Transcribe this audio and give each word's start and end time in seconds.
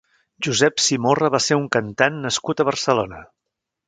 Josep 0.45 0.79
Simorra 0.83 1.29
va 1.35 1.41
ser 1.47 1.57
un 1.59 1.67
cantant 1.75 2.17
nascut 2.23 2.65
a 2.65 2.67
Barcelona. 2.71 3.21